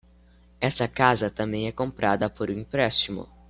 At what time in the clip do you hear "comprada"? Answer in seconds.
1.71-2.27